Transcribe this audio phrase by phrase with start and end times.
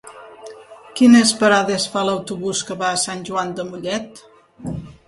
[0.99, 4.29] Quines parades fa l'autobús que va a Sant Joan de Mollet?